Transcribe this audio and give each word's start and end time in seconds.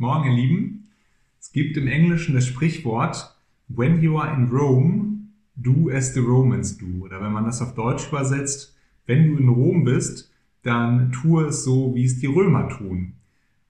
Morgen, 0.00 0.30
ihr 0.30 0.36
Lieben. 0.36 0.88
Es 1.38 1.52
gibt 1.52 1.76
im 1.76 1.86
Englischen 1.86 2.34
das 2.34 2.46
Sprichwort, 2.46 3.36
when 3.68 4.00
you 4.00 4.18
are 4.18 4.34
in 4.34 4.48
Rome, 4.48 5.26
do 5.56 5.90
as 5.90 6.14
the 6.14 6.20
Romans 6.20 6.78
do. 6.78 7.04
Oder 7.04 7.20
wenn 7.20 7.32
man 7.32 7.44
das 7.44 7.60
auf 7.60 7.74
Deutsch 7.74 8.08
übersetzt, 8.08 8.74
wenn 9.04 9.28
du 9.28 9.36
in 9.36 9.50
Rom 9.50 9.84
bist, 9.84 10.32
dann 10.62 11.12
tue 11.12 11.48
es 11.48 11.64
so, 11.64 11.94
wie 11.94 12.04
es 12.04 12.18
die 12.18 12.28
Römer 12.28 12.70
tun. 12.70 13.12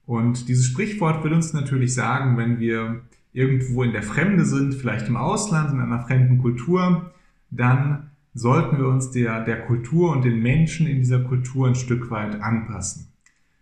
Und 0.05 0.47
dieses 0.47 0.67
Sprichwort 0.67 1.21
will 1.25 1.33
uns 1.33 1.51
natürlich 1.51 1.93
sagen, 1.93 2.37
wenn 2.37 2.61
wir 2.61 3.01
irgendwo 3.33 3.83
in 3.83 3.91
der 3.91 4.01
Fremde 4.01 4.45
sind, 4.45 4.73
vielleicht 4.73 5.09
im 5.09 5.17
Ausland, 5.17 5.73
in 5.73 5.81
einer 5.81 6.07
fremden 6.07 6.37
Kultur, 6.37 7.11
dann 7.49 8.11
sollten 8.33 8.77
wir 8.77 8.87
uns 8.87 9.11
der, 9.11 9.43
der 9.43 9.65
Kultur 9.65 10.13
und 10.13 10.23
den 10.23 10.41
Menschen 10.41 10.87
in 10.87 10.99
dieser 10.99 11.19
Kultur 11.19 11.67
ein 11.67 11.75
Stück 11.75 12.09
weit 12.09 12.39
anpassen. 12.39 13.07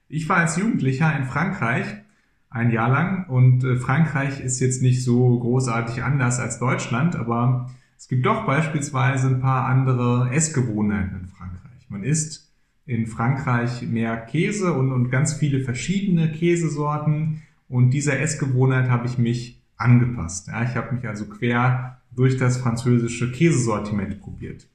Ich 0.07 0.29
war 0.29 0.38
als 0.38 0.55
Jugendlicher 0.57 1.17
in 1.17 1.25
Frankreich 1.25 2.04
ein 2.50 2.71
Jahr 2.71 2.89
lang 2.89 3.27
und 3.27 3.63
äh, 3.63 3.76
Frankreich 3.76 4.39
ist 4.39 4.59
jetzt 4.59 4.81
nicht 4.81 5.03
so 5.03 5.39
großartig 5.39 6.03
anders 6.03 6.39
als 6.39 6.59
Deutschland, 6.59 7.16
aber 7.16 7.70
es 7.98 8.08
gibt 8.08 8.25
doch 8.25 8.45
beispielsweise 8.45 9.27
ein 9.27 9.39
paar 9.39 9.66
andere 9.66 10.30
Essgewohnheiten 10.31 11.20
in 11.20 11.27
Frankreich. 11.27 11.89
Man 11.89 12.03
isst 12.03 12.52
in 12.85 13.05
Frankreich 13.05 13.84
mehr 13.84 14.17
Käse 14.17 14.73
und, 14.73 14.91
und 14.91 15.12
ganz 15.12 15.34
viele 15.34 15.62
verschiedene 15.62 16.31
Käsesorten 16.31 17.44
und 17.67 17.91
dieser 17.91 18.20
Essgewohnheit 18.20 18.89
habe 18.89 19.05
ich 19.05 19.17
mich 19.17 19.61
angepasst. 19.77 20.47
Ja, 20.47 20.63
ich 20.63 20.75
habe 20.75 20.95
mich 20.95 21.08
also 21.08 21.25
quer 21.25 22.02
durch 22.11 22.38
das 22.38 22.58
französische 22.58 23.31
Käsesortiment 23.31 24.20
probiert. 24.22 24.67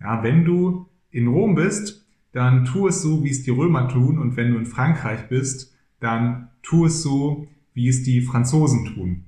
Ja, 0.00 0.22
wenn 0.22 0.44
du 0.44 0.86
in 1.10 1.28
Rom 1.28 1.54
bist, 1.54 2.06
dann 2.32 2.64
tu 2.64 2.88
es 2.88 3.02
so, 3.02 3.24
wie 3.24 3.30
es 3.30 3.42
die 3.42 3.50
Römer 3.50 3.88
tun. 3.88 4.18
Und 4.18 4.36
wenn 4.36 4.52
du 4.52 4.58
in 4.58 4.66
Frankreich 4.66 5.28
bist, 5.28 5.74
dann 6.00 6.48
tu 6.62 6.86
es 6.86 7.02
so, 7.02 7.48
wie 7.74 7.88
es 7.88 8.02
die 8.02 8.20
Franzosen 8.20 8.84
tun. 8.86 9.24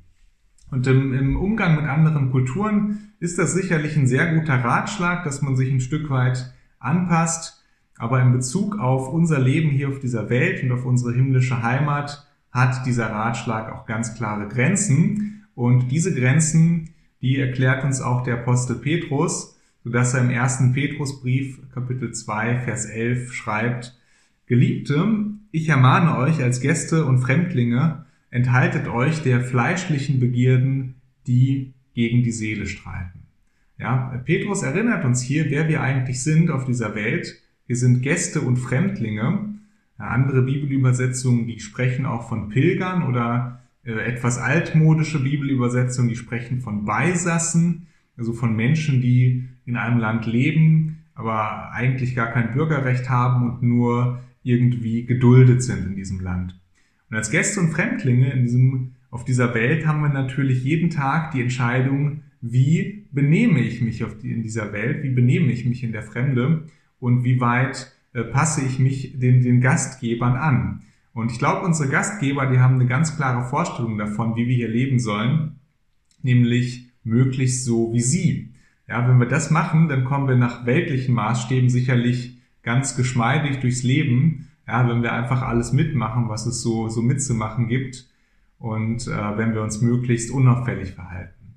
Und 0.70 0.86
im, 0.86 1.12
im, 1.14 1.36
Umgang 1.36 1.76
mit 1.76 1.84
anderen 1.84 2.30
Kulturen 2.30 3.12
ist 3.18 3.38
das 3.38 3.54
sicherlich 3.54 3.96
ein 3.96 4.06
sehr 4.06 4.34
guter 4.34 4.54
Ratschlag, 4.54 5.24
dass 5.24 5.42
man 5.42 5.56
sich 5.56 5.70
ein 5.70 5.80
Stück 5.80 6.10
weit 6.10 6.52
anpasst. 6.78 7.64
Aber 7.98 8.22
in 8.22 8.32
Bezug 8.32 8.78
auf 8.78 9.12
unser 9.12 9.40
Leben 9.40 9.70
hier 9.70 9.88
auf 9.88 9.98
dieser 9.98 10.30
Welt 10.30 10.62
und 10.62 10.72
auf 10.72 10.84
unsere 10.84 11.12
himmlische 11.12 11.62
Heimat 11.62 12.26
hat 12.50 12.86
dieser 12.86 13.10
Ratschlag 13.10 13.72
auch 13.72 13.86
ganz 13.86 14.14
klare 14.14 14.48
Grenzen. 14.48 15.44
Und 15.54 15.88
diese 15.88 16.14
Grenzen, 16.14 16.90
die 17.20 17.38
erklärt 17.38 17.84
uns 17.84 18.00
auch 18.00 18.22
der 18.22 18.38
Apostel 18.38 18.76
Petrus 18.76 19.56
sodass 19.84 20.14
er 20.14 20.20
im 20.20 20.30
ersten 20.30 20.72
Petrusbrief 20.72 21.58
Kapitel 21.72 22.12
2 22.12 22.60
Vers 22.60 22.86
11 22.86 23.32
schreibt, 23.32 23.98
Geliebte, 24.46 25.24
ich 25.50 25.68
ermahne 25.68 26.16
euch 26.18 26.42
als 26.42 26.60
Gäste 26.60 27.04
und 27.04 27.18
Fremdlinge, 27.18 28.06
enthaltet 28.30 28.88
euch 28.88 29.22
der 29.22 29.40
fleischlichen 29.40 30.20
Begierden, 30.20 30.96
die 31.26 31.74
gegen 31.94 32.22
die 32.22 32.32
Seele 32.32 32.66
streiten. 32.66 33.20
Ja, 33.78 34.20
Petrus 34.24 34.62
erinnert 34.62 35.04
uns 35.04 35.22
hier, 35.22 35.50
wer 35.50 35.68
wir 35.68 35.80
eigentlich 35.80 36.22
sind 36.22 36.50
auf 36.50 36.64
dieser 36.64 36.94
Welt. 36.94 37.40
Wir 37.66 37.76
sind 37.76 38.02
Gäste 38.02 38.42
und 38.42 38.56
Fremdlinge. 38.56 39.54
Andere 39.96 40.42
Bibelübersetzungen, 40.42 41.46
die 41.46 41.60
sprechen 41.60 42.06
auch 42.06 42.28
von 42.28 42.48
Pilgern 42.48 43.02
oder 43.02 43.60
äh, 43.84 43.92
etwas 43.92 44.38
altmodische 44.38 45.22
Bibelübersetzungen, 45.22 46.08
die 46.08 46.16
sprechen 46.16 46.60
von 46.60 46.84
Beisassen 46.84 47.86
also 48.20 48.34
von 48.34 48.54
Menschen, 48.54 49.00
die 49.00 49.48
in 49.64 49.76
einem 49.76 49.98
Land 49.98 50.26
leben, 50.26 51.04
aber 51.14 51.72
eigentlich 51.72 52.14
gar 52.14 52.26
kein 52.26 52.52
Bürgerrecht 52.52 53.08
haben 53.08 53.50
und 53.50 53.62
nur 53.62 54.20
irgendwie 54.42 55.06
geduldet 55.06 55.62
sind 55.62 55.86
in 55.86 55.96
diesem 55.96 56.20
Land. 56.20 56.58
Und 57.10 57.16
als 57.16 57.30
Gäste 57.30 57.60
und 57.60 57.72
Fremdlinge 57.72 58.32
in 58.32 58.42
diesem, 58.42 58.92
auf 59.10 59.24
dieser 59.24 59.54
Welt 59.54 59.86
haben 59.86 60.00
wir 60.00 60.08
natürlich 60.08 60.62
jeden 60.64 60.90
Tag 60.90 61.32
die 61.32 61.42
Entscheidung, 61.42 62.22
wie 62.40 63.06
benehme 63.12 63.60
ich 63.60 63.82
mich 63.82 64.04
die, 64.22 64.30
in 64.30 64.42
dieser 64.42 64.72
Welt, 64.72 65.02
wie 65.02 65.10
benehme 65.10 65.52
ich 65.52 65.66
mich 65.66 65.82
in 65.82 65.92
der 65.92 66.02
Fremde 66.02 66.64
und 66.98 67.24
wie 67.24 67.40
weit 67.40 67.92
äh, 68.12 68.22
passe 68.22 68.64
ich 68.64 68.78
mich 68.78 69.18
den, 69.18 69.42
den 69.42 69.60
Gastgebern 69.60 70.36
an. 70.36 70.82
Und 71.12 71.32
ich 71.32 71.38
glaube, 71.38 71.66
unsere 71.66 71.88
Gastgeber, 71.88 72.46
die 72.46 72.60
haben 72.60 72.76
eine 72.76 72.86
ganz 72.86 73.16
klare 73.16 73.48
Vorstellung 73.48 73.98
davon, 73.98 74.36
wie 74.36 74.46
wir 74.46 74.54
hier 74.54 74.68
leben 74.68 74.98
sollen, 74.98 75.56
nämlich 76.22 76.88
möglichst 77.02 77.64
so 77.64 77.92
wie 77.92 78.00
sie. 78.00 78.52
Ja, 78.88 79.06
wenn 79.08 79.18
wir 79.18 79.26
das 79.26 79.50
machen, 79.50 79.88
dann 79.88 80.04
kommen 80.04 80.28
wir 80.28 80.36
nach 80.36 80.66
weltlichen 80.66 81.14
Maßstäben 81.14 81.68
sicherlich 81.68 82.39
ganz 82.62 82.96
geschmeidig 82.96 83.60
durchs 83.60 83.82
Leben. 83.82 84.48
Ja, 84.66 84.88
wenn 84.88 85.02
wir 85.02 85.12
einfach 85.12 85.42
alles 85.42 85.72
mitmachen, 85.72 86.28
was 86.28 86.46
es 86.46 86.62
so, 86.62 86.88
so 86.88 87.02
mitzumachen 87.02 87.66
gibt 87.66 88.08
und 88.58 89.06
äh, 89.06 89.38
wenn 89.38 89.54
wir 89.54 89.62
uns 89.62 89.80
möglichst 89.80 90.30
unauffällig 90.30 90.92
verhalten. 90.92 91.56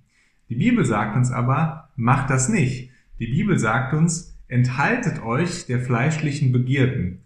Die 0.49 0.55
Bibel 0.55 0.85
sagt 0.85 1.15
uns 1.15 1.31
aber, 1.31 1.89
macht 1.95 2.29
das 2.29 2.49
nicht. 2.49 2.89
Die 3.19 3.27
Bibel 3.27 3.59
sagt 3.59 3.93
uns, 3.93 4.37
enthaltet 4.47 5.23
euch 5.23 5.65
der 5.65 5.79
fleischlichen 5.79 6.51
Begierden. 6.51 7.19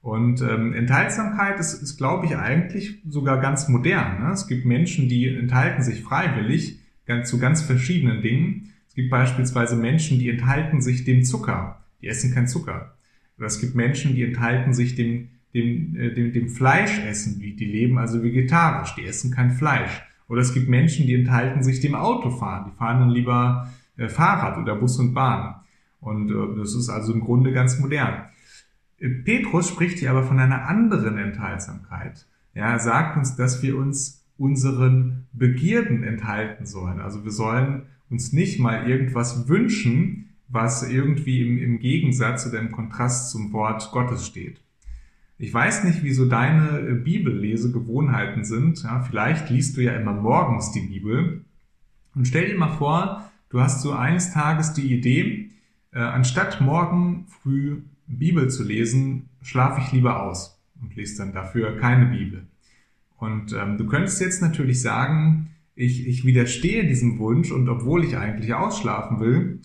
Und 0.00 0.42
ähm, 0.42 0.74
Enthaltsamkeit 0.74 1.58
ist, 1.58 1.74
ist, 1.82 1.96
glaube 1.96 2.26
ich, 2.26 2.36
eigentlich 2.36 3.00
sogar 3.08 3.40
ganz 3.40 3.68
modern. 3.68 4.22
Ne? 4.22 4.32
Es 4.32 4.46
gibt 4.46 4.66
Menschen, 4.66 5.08
die 5.08 5.28
enthalten 5.28 5.82
sich 5.82 6.02
freiwillig, 6.02 6.78
ganz, 7.06 7.30
zu 7.30 7.38
ganz 7.38 7.62
verschiedenen 7.62 8.20
Dingen. 8.20 8.74
Es 8.86 8.94
gibt 8.94 9.10
beispielsweise 9.10 9.76
Menschen, 9.76 10.18
die 10.18 10.28
enthalten 10.28 10.82
sich 10.82 11.04
dem 11.04 11.24
Zucker. 11.24 11.82
Die 12.02 12.08
essen 12.08 12.34
kein 12.34 12.48
Zucker. 12.48 12.96
Oder 13.38 13.46
es 13.46 13.60
gibt 13.60 13.74
Menschen, 13.74 14.14
die 14.14 14.22
enthalten 14.22 14.74
sich 14.74 14.94
dem, 14.94 15.28
dem, 15.54 15.96
äh, 15.96 16.12
dem, 16.12 16.32
dem 16.32 16.48
Fleischessen. 16.48 17.40
Die, 17.40 17.56
die 17.56 17.66
leben 17.66 17.98
also 17.98 18.22
vegetarisch. 18.22 18.94
Die 18.94 19.04
essen 19.04 19.30
kein 19.30 19.52
Fleisch. 19.52 20.02
Oder 20.28 20.40
es 20.40 20.54
gibt 20.54 20.68
Menschen, 20.68 21.06
die 21.06 21.14
enthalten 21.14 21.62
sich 21.62 21.80
dem 21.80 21.94
Autofahren. 21.94 22.70
Die 22.70 22.76
fahren 22.76 23.00
dann 23.00 23.10
lieber 23.10 23.68
äh, 23.96 24.08
Fahrrad 24.08 24.58
oder 24.58 24.76
Bus 24.76 24.98
und 24.98 25.14
Bahn. 25.14 25.56
Und 26.00 26.30
äh, 26.30 26.58
das 26.58 26.74
ist 26.74 26.88
also 26.88 27.12
im 27.12 27.20
Grunde 27.20 27.52
ganz 27.52 27.78
modern. 27.78 28.26
Petrus 29.24 29.68
spricht 29.68 29.98
hier 29.98 30.10
aber 30.10 30.22
von 30.22 30.38
einer 30.38 30.66
anderen 30.66 31.18
Enthaltsamkeit. 31.18 32.26
Ja, 32.54 32.70
er 32.70 32.78
sagt 32.78 33.16
uns, 33.16 33.36
dass 33.36 33.62
wir 33.62 33.76
uns 33.76 34.24
unseren 34.38 35.26
Begierden 35.32 36.04
enthalten 36.04 36.66
sollen. 36.66 37.00
Also 37.00 37.24
wir 37.24 37.30
sollen 37.30 37.82
uns 38.10 38.32
nicht 38.32 38.60
mal 38.60 38.88
irgendwas 38.88 39.48
wünschen, 39.48 40.30
was 40.48 40.88
irgendwie 40.88 41.46
im, 41.46 41.58
im 41.58 41.78
Gegensatz 41.78 42.46
oder 42.46 42.60
im 42.60 42.70
Kontrast 42.70 43.30
zum 43.30 43.52
Wort 43.52 43.90
Gottes 43.92 44.26
steht. 44.26 44.60
Ich 45.36 45.52
weiß 45.52 45.84
nicht, 45.84 46.02
wieso 46.02 46.26
deine 46.26 46.80
äh, 46.80 46.94
Bibellesegewohnheiten 46.94 48.44
sind. 48.44 48.82
Ja, 48.82 49.00
vielleicht 49.02 49.50
liest 49.50 49.76
du 49.76 49.82
ja 49.82 49.92
immer 49.94 50.12
morgens 50.12 50.72
die 50.72 50.80
Bibel. 50.80 51.44
Und 52.14 52.28
stell 52.28 52.48
dir 52.48 52.58
mal 52.58 52.76
vor, 52.76 53.30
du 53.50 53.60
hast 53.60 53.82
so 53.82 53.92
eines 53.92 54.32
Tages 54.32 54.72
die 54.74 54.94
Idee, 54.94 55.50
äh, 55.92 55.98
anstatt 55.98 56.60
morgen 56.60 57.26
früh 57.28 57.82
Bibel 58.06 58.48
zu 58.50 58.62
lesen, 58.62 59.28
schlafe 59.42 59.80
ich 59.80 59.92
lieber 59.92 60.22
aus 60.22 60.60
und 60.80 60.94
lese 60.94 61.18
dann 61.18 61.32
dafür 61.32 61.78
keine 61.78 62.06
Bibel. 62.06 62.46
Und 63.16 63.52
ähm, 63.52 63.78
du 63.78 63.86
könntest 63.86 64.20
jetzt 64.20 64.42
natürlich 64.42 64.80
sagen, 64.82 65.50
ich, 65.74 66.06
ich 66.06 66.24
widerstehe 66.24 66.86
diesem 66.86 67.18
Wunsch 67.18 67.50
und 67.50 67.68
obwohl 67.68 68.04
ich 68.04 68.16
eigentlich 68.16 68.54
ausschlafen 68.54 69.18
will, 69.18 69.60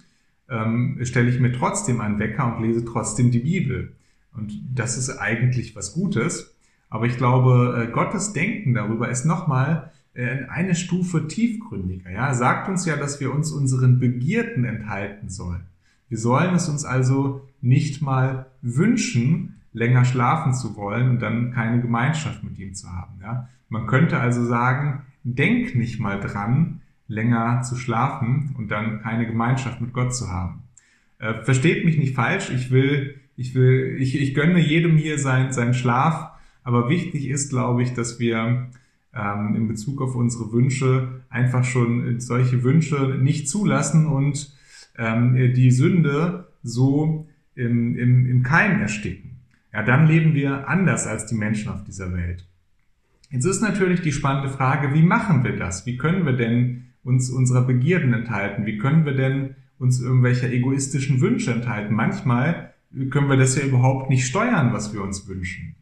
ähm, 0.49 0.99
stelle 1.03 1.29
ich 1.29 1.39
mir 1.39 1.51
trotzdem 1.51 2.01
einen 2.01 2.19
Wecker 2.19 2.55
und 2.55 2.63
lese 2.63 2.85
trotzdem 2.85 3.31
die 3.31 3.39
Bibel. 3.39 3.93
Und 4.35 4.53
das 4.73 4.97
ist 4.97 5.09
eigentlich 5.09 5.75
was 5.75 5.93
Gutes. 5.93 6.55
Aber 6.89 7.05
ich 7.05 7.17
glaube, 7.17 7.87
äh, 7.87 7.91
Gottes 7.91 8.33
Denken 8.33 8.73
darüber 8.73 9.09
ist 9.09 9.25
nochmal 9.25 9.91
äh, 10.13 10.45
eine 10.49 10.75
Stufe 10.75 11.27
tiefgründiger. 11.27 12.09
Ja? 12.09 12.27
Er 12.27 12.35
sagt 12.35 12.67
uns 12.67 12.85
ja, 12.85 12.95
dass 12.95 13.19
wir 13.19 13.33
uns 13.33 13.51
unseren 13.51 13.99
Begierden 13.99 14.65
enthalten 14.65 15.29
sollen. 15.29 15.65
Wir 16.07 16.17
sollen 16.17 16.55
es 16.55 16.67
uns 16.67 16.85
also 16.85 17.47
nicht 17.61 18.01
mal 18.01 18.47
wünschen, 18.61 19.61
länger 19.73 20.05
schlafen 20.05 20.53
zu 20.53 20.75
wollen 20.75 21.09
und 21.09 21.21
dann 21.21 21.51
keine 21.51 21.81
Gemeinschaft 21.81 22.43
mit 22.43 22.57
ihm 22.57 22.73
zu 22.73 22.91
haben. 22.91 23.19
Ja? 23.21 23.47
Man 23.69 23.85
könnte 23.85 24.19
also 24.19 24.43
sagen, 24.43 25.03
denk 25.23 25.75
nicht 25.75 25.99
mal 25.99 26.19
dran, 26.19 26.81
länger 27.09 27.61
zu 27.63 27.75
schlafen 27.75 28.55
und 28.57 28.71
dann 28.71 29.01
keine 29.01 29.27
Gemeinschaft 29.27 29.81
mit 29.81 29.91
Gott 29.91 30.15
zu 30.15 30.29
haben. 30.29 30.63
Äh, 31.17 31.43
versteht 31.43 31.83
mich 31.83 31.97
nicht 31.97 32.15
falsch, 32.15 32.49
ich 32.49 32.71
will, 32.71 33.15
ich 33.35 33.53
will, 33.55 33.97
ich, 33.99 34.19
ich 34.19 34.33
gönne 34.33 34.59
jedem 34.59 34.95
hier 34.95 35.19
sein, 35.19 35.51
seinen 35.51 35.73
Schlaf, 35.73 36.31
aber 36.63 36.89
wichtig 36.89 37.27
ist, 37.27 37.49
glaube 37.49 37.83
ich, 37.83 37.93
dass 37.93 38.19
wir 38.19 38.69
ähm, 39.13 39.55
in 39.55 39.67
Bezug 39.67 40.01
auf 40.01 40.15
unsere 40.15 40.53
Wünsche 40.53 41.23
einfach 41.29 41.65
schon 41.65 42.21
solche 42.21 42.63
Wünsche 42.63 43.17
nicht 43.21 43.49
zulassen 43.49 44.07
und 44.07 44.55
ähm, 44.97 45.53
die 45.53 45.71
Sünde 45.71 46.47
so 46.63 47.27
im, 47.55 47.97
im, 47.97 48.25
im 48.25 48.43
Keim 48.43 48.79
ersticken 48.79 49.29
ja, 49.73 49.83
dann 49.83 50.07
leben 50.07 50.33
wir 50.33 50.67
anders 50.67 51.05
als 51.05 51.25
die 51.27 51.35
Menschen 51.35 51.71
auf 51.71 51.83
dieser 51.83 52.11
Welt. 52.13 52.45
Jetzt 53.29 53.45
ist 53.45 53.61
natürlich 53.61 54.01
die 54.01 54.11
spannende 54.11 54.49
Frage, 54.49 54.93
wie 54.93 55.03
machen 55.03 55.43
wir 55.43 55.55
das? 55.55 55.85
Wie 55.85 55.97
können 55.97 56.25
wir 56.25 56.33
denn 56.33 56.87
uns 57.03 57.29
unserer 57.29 57.61
Begierden 57.61 58.13
enthalten? 58.13 58.65
Wie 58.65 58.77
können 58.77 59.05
wir 59.05 59.13
denn 59.13 59.55
uns 59.77 60.01
irgendwelcher 60.01 60.51
egoistischen 60.51 61.21
Wünsche 61.21 61.51
enthalten? 61.51 61.93
Manchmal 61.93 62.73
können 63.09 63.29
wir 63.29 63.37
das 63.37 63.55
ja 63.55 63.63
überhaupt 63.63 64.09
nicht 64.09 64.25
steuern, 64.25 64.73
was 64.73 64.93
wir 64.93 65.01
uns 65.01 65.27
wünschen. 65.27 65.75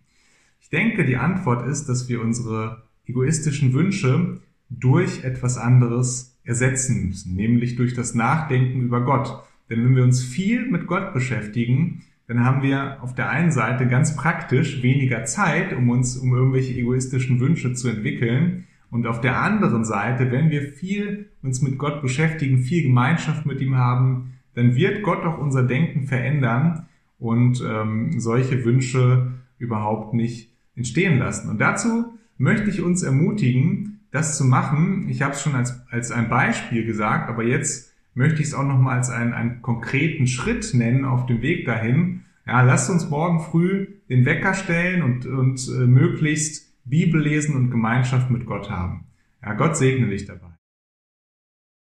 Ich 0.62 0.70
denke, 0.70 1.06
die 1.06 1.18
Antwort 1.18 1.68
ist, 1.68 1.86
dass 1.86 2.10
wir 2.10 2.22
unsere 2.22 2.84
egoistischen 3.06 3.74
Wünsche 3.74 4.42
durch 4.70 5.24
etwas 5.24 5.58
anderes 5.58 6.38
ersetzen 6.44 7.08
müssen, 7.08 7.36
nämlich 7.36 7.76
durch 7.76 7.94
das 7.94 8.14
Nachdenken 8.14 8.82
über 8.82 9.02
Gott. 9.02 9.44
Denn 9.70 9.84
wenn 9.84 9.96
wir 9.96 10.04
uns 10.04 10.24
viel 10.24 10.70
mit 10.70 10.88
Gott 10.88 11.14
beschäftigen, 11.14 12.04
dann 12.28 12.44
haben 12.44 12.62
wir 12.62 13.02
auf 13.02 13.16
der 13.16 13.30
einen 13.30 13.52
Seite 13.52 13.88
ganz 13.88 14.16
praktisch 14.16 14.84
weniger 14.84 15.24
Zeit, 15.24 15.74
um 15.74 15.90
uns 15.90 16.18
um 16.18 16.34
irgendwelche 16.34 16.74
egoistischen 16.74 17.40
Wünsche 17.40 17.74
zu 17.74 17.88
entwickeln. 17.88 18.66
Und 18.90 19.06
auf 19.06 19.22
der 19.22 19.42
anderen 19.42 19.84
Seite, 19.84 20.32
wenn 20.32 20.50
wir 20.50 20.62
viel 20.62 21.30
uns 21.44 21.62
mit 21.62 21.78
Gott 21.78 22.02
beschäftigen, 22.02 22.60
viel 22.60 22.84
Gemeinschaft 22.84 23.46
mit 23.46 23.62
ihm 23.62 23.76
haben, 23.76 24.34
dann 24.54 24.76
wird 24.76 25.04
Gott 25.04 25.24
auch 25.24 25.38
unser 25.38 25.64
Denken 25.64 26.04
verändern 26.04 26.88
und 27.20 27.64
ähm, 27.68 28.20
solche 28.20 28.64
Wünsche 28.64 29.34
überhaupt 29.60 30.14
nicht 30.14 30.52
entstehen 30.76 31.20
lassen. 31.20 31.50
Und 31.50 31.60
dazu 31.60 32.14
möchte 32.38 32.70
ich 32.70 32.82
uns 32.82 33.04
ermutigen, 33.04 34.00
das 34.12 34.38
zu 34.38 34.46
machen. 34.46 35.08
Ich 35.10 35.22
habe 35.22 35.34
es 35.34 35.42
schon 35.42 35.56
als, 35.56 35.82
als 35.90 36.12
ein 36.12 36.30
Beispiel 36.30 36.86
gesagt, 36.86 37.30
aber 37.30 37.44
jetzt 37.44 37.94
möchte 38.14 38.42
ich 38.42 38.48
es 38.48 38.54
auch 38.54 38.66
nochmal 38.66 38.98
als 38.98 39.10
einen, 39.10 39.34
einen 39.34 39.62
konkreten 39.62 40.28
Schritt 40.28 40.74
nennen 40.74 41.06
auf 41.06 41.26
dem 41.26 41.42
Weg 41.42 41.66
dahin. 41.66 42.22
Ja, 42.46 42.62
lasst 42.62 42.90
uns 42.90 43.10
morgen 43.10 43.42
früh 43.42 43.88
den 44.10 44.26
Wecker 44.26 44.54
stellen 44.54 45.04
und, 45.04 45.26
und 45.26 45.68
äh, 45.68 45.86
möglichst 45.86 46.67
Bibel 46.90 47.22
lesen 47.22 47.56
und 47.56 47.72
Gemeinschaft 47.72 48.30
mit 48.30 48.46
Gott 48.46 48.70
haben. 48.70 49.08
Ja, 49.42 49.54
Gott 49.54 49.78
segne 49.78 50.08
dich 50.08 50.26
dabei. 50.26 50.57